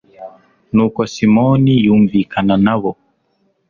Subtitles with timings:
[0.73, 2.91] nuko simoni yumvikana na bo